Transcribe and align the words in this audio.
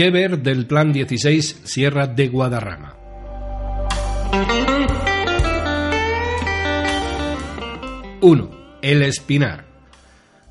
¿Qué 0.00 0.10
ver 0.10 0.40
del 0.40 0.66
Plan 0.66 0.94
16 0.94 1.60
Sierra 1.64 2.06
de 2.06 2.28
Guadarrama? 2.28 2.96
Uno, 8.22 8.78
El 8.80 9.02
Espinar. 9.02 9.66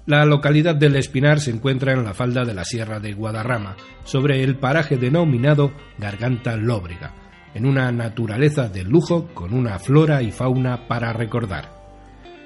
La 0.05 0.23
localidad 0.25 0.75
del 0.75 0.97
Espinar 0.97 1.39
se 1.39 1.49
encuentra 1.49 1.93
en 1.93 2.03
la 2.03 2.13
falda 2.13 2.45
de 2.45 2.53
la 2.53 2.63
Sierra 2.63 2.99
de 2.99 3.13
Guadarrama, 3.13 3.75
sobre 4.03 4.43
el 4.43 4.55
paraje 4.59 4.97
denominado 4.97 5.73
Garganta 5.97 6.55
Lóbrega, 6.55 7.15
en 7.55 7.65
una 7.65 7.91
naturaleza 7.91 8.69
de 8.69 8.83
lujo 8.83 9.33
con 9.33 9.55
una 9.55 9.79
flora 9.79 10.21
y 10.21 10.29
fauna 10.29 10.87
para 10.87 11.11
recordar. 11.11 11.73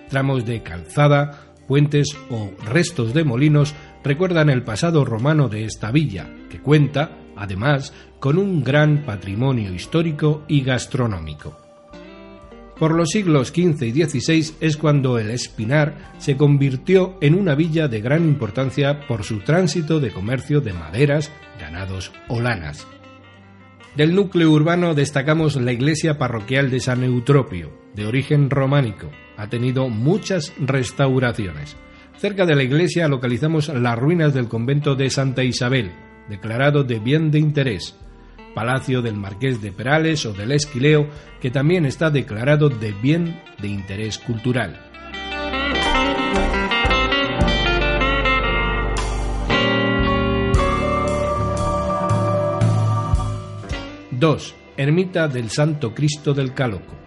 Tramos 0.08 0.46
de 0.46 0.64
calzada, 0.64 1.53
puentes 1.68 2.16
o 2.30 2.52
restos 2.66 3.14
de 3.14 3.24
molinos 3.24 3.74
recuerdan 4.04 4.50
el 4.50 4.64
pasado 4.64 5.06
romano 5.06 5.50
de 5.50 5.66
esta 5.66 5.92
villa, 5.92 6.30
que 6.50 6.60
cuenta, 6.60 7.18
además, 7.36 7.94
con 8.20 8.38
un 8.38 8.64
gran 8.64 9.06
patrimonio 9.06 9.74
histórico 9.74 10.44
y 10.48 10.62
gastronómico. 10.62 11.58
Por 12.78 12.96
los 12.96 13.10
siglos 13.10 13.50
XV 13.50 13.84
y 13.84 14.04
XVI 14.04 14.56
es 14.60 14.78
cuando 14.78 15.20
el 15.20 15.30
Espinar 15.30 16.14
se 16.18 16.36
convirtió 16.36 17.18
en 17.22 17.36
una 17.36 17.56
villa 17.56 17.88
de 17.88 18.02
gran 18.02 18.26
importancia 18.26 19.08
por 19.08 19.24
su 19.24 19.40
tránsito 19.40 20.00
de 20.00 20.12
comercio 20.12 20.60
de 20.60 20.74
maderas, 20.74 21.32
ganados 21.60 22.12
o 22.28 22.42
lanas. 22.42 22.88
Del 23.96 24.16
núcleo 24.16 24.50
urbano 24.52 24.96
destacamos 24.96 25.56
la 25.56 25.72
iglesia 25.72 26.18
parroquial 26.18 26.72
de 26.72 26.80
San 26.80 27.04
Eutropio, 27.04 27.83
de 27.96 28.06
origen 28.06 28.50
románico. 28.50 29.10
Ha 29.38 29.50
tenido 29.50 29.90
muchas 29.90 30.54
restauraciones. 30.60 31.76
Cerca 32.18 32.46
de 32.46 32.56
la 32.56 32.64
iglesia 32.64 33.08
localizamos 33.08 33.70
las 33.70 33.98
ruinas 33.98 34.34
del 34.34 34.48
convento 34.48 34.96
de 34.96 35.10
Santa 35.10 35.44
Isabel, 35.44 35.92
declarado 36.30 36.84
de 36.84 37.00
bien 37.00 37.32
de 37.32 37.40
interés, 37.40 37.98
Palacio 38.54 39.02
del 39.02 39.16
Marqués 39.16 39.62
de 39.62 39.72
Perales 39.72 40.26
o 40.26 40.34
del 40.34 40.52
Esquileo, 40.52 41.10
que 41.42 41.50
también 41.50 41.86
está 41.86 42.10
declarado 42.10 42.70
de 42.70 42.92
bien 42.92 43.42
de 43.60 43.68
interés 43.68 44.18
cultural. 44.20 44.80
...2... 54.12 54.54
Ermita 54.76 55.28
del 55.28 55.52
Santo 55.52 55.94
Cristo 55.94 56.34
del 56.34 56.54
Caloco. 56.56 57.03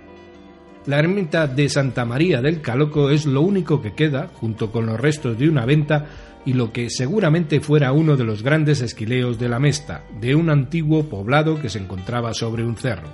La 0.86 1.00
ermita 1.00 1.48
de 1.48 1.68
Santa 1.68 2.04
María 2.04 2.40
del 2.40 2.60
Caloco 2.60 3.10
es 3.10 3.26
lo 3.26 3.40
único 3.40 3.82
que 3.82 3.94
queda, 3.94 4.30
junto 4.34 4.70
con 4.70 4.86
los 4.86 5.00
restos 5.00 5.36
de 5.36 5.48
una 5.48 5.66
venta 5.66 6.06
y 6.44 6.52
lo 6.52 6.72
que 6.72 6.90
seguramente 6.90 7.60
fuera 7.60 7.90
uno 7.90 8.16
de 8.16 8.22
los 8.22 8.44
grandes 8.44 8.80
esquileos 8.82 9.36
de 9.36 9.48
la 9.48 9.58
Mesta, 9.58 10.04
de 10.20 10.36
un 10.36 10.48
antiguo 10.48 11.08
poblado 11.08 11.60
que 11.60 11.70
se 11.70 11.80
encontraba 11.80 12.32
sobre 12.34 12.64
un 12.64 12.76
cerro. 12.76 13.08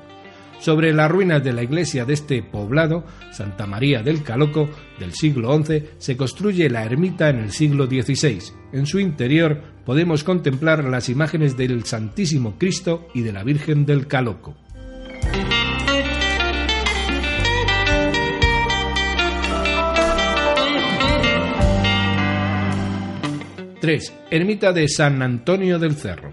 Sobre 0.60 0.92
las 0.92 1.10
ruinas 1.10 1.42
de 1.42 1.54
la 1.54 1.62
iglesia 1.62 2.04
de 2.04 2.12
este 2.12 2.42
poblado, 2.42 3.04
Santa 3.32 3.66
María 3.66 4.02
del 4.02 4.22
Caloco, 4.22 4.68
del 5.00 5.12
siglo 5.14 5.56
XI, 5.64 5.82
se 5.96 6.16
construye 6.16 6.68
la 6.68 6.84
ermita 6.84 7.30
en 7.30 7.38
el 7.38 7.52
siglo 7.52 7.86
XVI. 7.86 8.38
En 8.72 8.84
su 8.84 9.00
interior 9.00 9.62
podemos 9.86 10.24
contemplar 10.24 10.84
las 10.84 11.08
imágenes 11.08 11.56
del 11.56 11.84
Santísimo 11.84 12.56
Cristo 12.58 13.08
y 13.14 13.22
de 13.22 13.32
la 13.32 13.44
Virgen 13.44 13.86
del 13.86 14.06
Caloco. 14.06 14.61
3. 23.82 24.14
Ermita 24.30 24.72
de 24.72 24.86
San 24.86 25.22
Antonio 25.22 25.76
del 25.80 25.96
Cerro. 25.96 26.32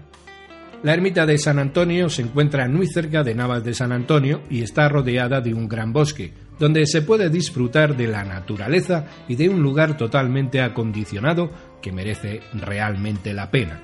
La 0.84 0.94
ermita 0.94 1.26
de 1.26 1.36
San 1.36 1.58
Antonio 1.58 2.08
se 2.08 2.22
encuentra 2.22 2.68
muy 2.68 2.86
cerca 2.86 3.24
de 3.24 3.34
Navas 3.34 3.64
de 3.64 3.74
San 3.74 3.90
Antonio 3.90 4.42
y 4.48 4.62
está 4.62 4.88
rodeada 4.88 5.40
de 5.40 5.52
un 5.52 5.66
gran 5.66 5.92
bosque, 5.92 6.32
donde 6.60 6.86
se 6.86 7.02
puede 7.02 7.28
disfrutar 7.28 7.96
de 7.96 8.06
la 8.06 8.22
naturaleza 8.22 9.06
y 9.26 9.34
de 9.34 9.48
un 9.48 9.64
lugar 9.64 9.96
totalmente 9.96 10.60
acondicionado 10.60 11.50
que 11.82 11.90
merece 11.90 12.40
realmente 12.54 13.34
la 13.34 13.50
pena. 13.50 13.80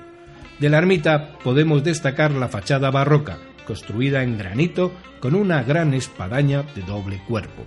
De 0.61 0.69
la 0.69 0.77
ermita 0.77 1.37
podemos 1.43 1.83
destacar 1.83 2.31
la 2.31 2.47
fachada 2.47 2.89
barroca, 2.89 3.37
construida 3.65 4.23
en 4.23 4.37
granito 4.37 4.93
con 5.19 5.35
una 5.35 5.61
gran 5.63 5.93
espadaña 5.93 6.63
de 6.73 6.83
doble 6.83 7.21
cuerpo. 7.27 7.65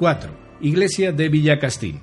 4. 0.00 0.32
Iglesia 0.62 1.12
de 1.12 1.28
Villacastín. 1.28 2.00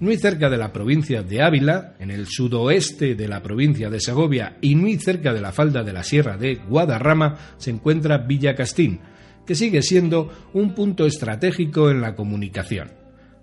Muy 0.00 0.16
cerca 0.16 0.48
de 0.48 0.56
la 0.56 0.72
provincia 0.72 1.22
de 1.22 1.42
Ávila, 1.42 1.92
en 1.98 2.10
el 2.10 2.26
sudoeste 2.26 3.14
de 3.14 3.28
la 3.28 3.42
provincia 3.42 3.90
de 3.90 4.00
Segovia 4.00 4.56
y 4.62 4.76
muy 4.76 4.96
cerca 4.96 5.34
de 5.34 5.42
la 5.42 5.52
falda 5.52 5.82
de 5.82 5.92
la 5.92 6.04
sierra 6.04 6.38
de 6.38 6.54
Guadarrama, 6.54 7.36
se 7.58 7.68
encuentra 7.68 8.16
Villacastín, 8.16 9.00
que 9.46 9.54
sigue 9.54 9.82
siendo 9.82 10.32
un 10.54 10.74
punto 10.74 11.04
estratégico 11.04 11.90
en 11.90 12.00
la 12.00 12.14
comunicación. 12.14 12.92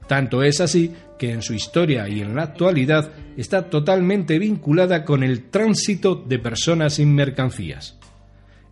Tanto 0.07 0.41
es 0.41 0.61
así 0.61 0.91
que 1.19 1.31
en 1.31 1.43
su 1.43 1.53
historia 1.53 2.09
y 2.09 2.21
en 2.21 2.35
la 2.35 2.41
actualidad 2.41 3.11
está 3.37 3.69
totalmente 3.69 4.39
vinculada 4.39 5.05
con 5.05 5.21
el 5.21 5.51
tránsito 5.51 6.15
de 6.15 6.39
personas 6.39 6.97
y 6.97 7.05
mercancías. 7.05 7.99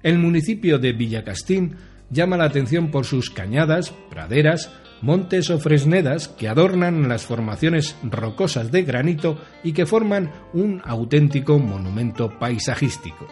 El 0.01 0.17
municipio 0.17 0.79
de 0.79 0.93
Villacastín 0.93 1.75
llama 2.09 2.35
la 2.35 2.45
atención 2.45 2.89
por 2.89 3.05
sus 3.05 3.29
cañadas, 3.29 3.93
praderas, 4.09 4.71
montes 5.01 5.49
o 5.49 5.59
fresnedas 5.59 6.27
que 6.27 6.47
adornan 6.47 7.07
las 7.07 7.25
formaciones 7.25 7.95
rocosas 8.03 8.71
de 8.71 8.83
granito 8.83 9.39
y 9.63 9.73
que 9.73 9.85
forman 9.85 10.31
un 10.53 10.81
auténtico 10.83 11.59
monumento 11.59 12.37
paisajístico. 12.39 13.27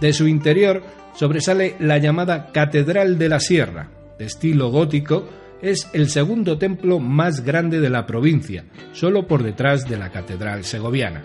De 0.00 0.12
su 0.12 0.28
interior 0.28 0.82
sobresale 1.14 1.76
la 1.80 1.98
llamada 1.98 2.52
Catedral 2.52 3.18
de 3.18 3.28
la 3.28 3.40
Sierra, 3.40 3.90
de 4.18 4.26
estilo 4.26 4.70
gótico, 4.70 5.28
es 5.60 5.90
el 5.92 6.08
segundo 6.08 6.56
templo 6.56 7.00
más 7.00 7.44
grande 7.44 7.80
de 7.80 7.90
la 7.90 8.06
provincia, 8.06 8.64
solo 8.92 9.26
por 9.26 9.42
detrás 9.42 9.88
de 9.88 9.98
la 9.98 10.10
Catedral 10.10 10.64
segoviana. 10.64 11.24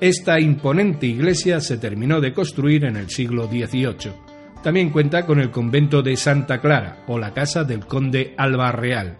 Esta 0.00 0.40
imponente 0.40 1.06
iglesia 1.06 1.60
se 1.60 1.78
terminó 1.78 2.20
de 2.20 2.34
construir 2.34 2.84
en 2.84 2.96
el 2.96 3.08
siglo 3.08 3.46
XVIII 3.46 4.31
también 4.62 4.90
cuenta 4.90 5.26
con 5.26 5.40
el 5.40 5.50
convento 5.50 6.02
de 6.02 6.16
Santa 6.16 6.60
Clara 6.60 7.04
o 7.06 7.18
la 7.18 7.34
casa 7.34 7.64
del 7.64 7.86
conde 7.86 8.34
Alba 8.38 8.72
Real. 8.72 9.18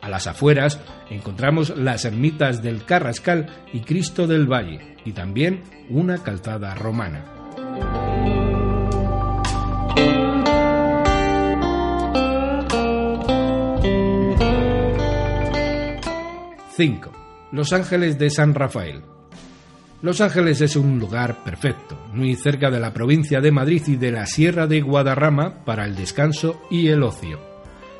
A 0.00 0.08
las 0.08 0.26
afueras 0.26 0.80
encontramos 1.10 1.76
las 1.76 2.04
ermitas 2.04 2.62
del 2.62 2.84
Carrascal 2.84 3.46
y 3.72 3.80
Cristo 3.80 4.26
del 4.26 4.50
Valle 4.50 4.96
y 5.04 5.12
también 5.12 5.62
una 5.88 6.18
calzada 6.22 6.74
romana. 6.74 7.24
¡5! 16.76 17.10
Los 17.52 17.72
Ángeles 17.72 18.18
de 18.18 18.30
San 18.30 18.54
Rafael. 18.54 19.02
Los 20.02 20.22
Ángeles 20.22 20.62
es 20.62 20.76
un 20.76 20.98
lugar 20.98 21.44
perfecto, 21.44 21.94
muy 22.14 22.34
cerca 22.34 22.70
de 22.70 22.80
la 22.80 22.94
provincia 22.94 23.42
de 23.42 23.52
Madrid 23.52 23.82
y 23.86 23.96
de 23.96 24.10
la 24.10 24.24
Sierra 24.24 24.66
de 24.66 24.80
Guadarrama 24.80 25.62
para 25.66 25.84
el 25.84 25.94
descanso 25.94 26.62
y 26.70 26.88
el 26.88 27.02
ocio. 27.02 27.38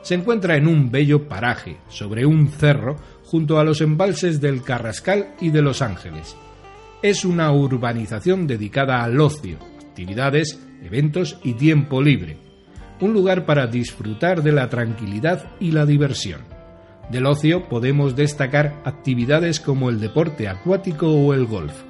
Se 0.00 0.14
encuentra 0.14 0.56
en 0.56 0.67
un 0.67 0.91
bello 0.91 1.29
paraje, 1.29 1.76
sobre 1.88 2.25
un 2.25 2.49
cerro, 2.49 2.97
junto 3.25 3.58
a 3.58 3.64
los 3.64 3.82
embalses 3.82 4.41
del 4.41 4.62
Carrascal 4.62 5.35
y 5.43 5.50
de 5.50 5.61
Los 5.61 5.82
Ángeles. 5.82 6.37
Es 7.02 7.26
una 7.26 7.52
urbanización 7.52 8.47
dedicada 8.47 9.05
al 9.05 9.20
ocio, 9.20 9.58
actividades, 9.87 10.58
eventos 10.82 11.38
y 11.44 11.52
tiempo 11.52 12.00
libre. 12.00 12.38
Un 13.00 13.12
lugar 13.12 13.44
para 13.44 13.67
disfrutar 13.67 14.43
de 14.43 14.52
la 14.52 14.70
tranquilidad 14.70 15.50
y 15.61 15.73
la 15.73 15.85
diversión. 15.85 16.41
Del 17.11 17.26
ocio 17.26 17.69
podemos 17.69 18.17
destacar 18.17 18.81
actividades 18.87 19.61
como 19.61 19.91
el 19.91 20.00
deporte 20.00 20.49
acuático 20.49 21.11
o 21.11 21.35
el 21.35 21.44
golf. 21.44 21.89